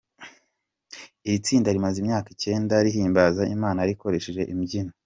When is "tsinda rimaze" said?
1.45-1.97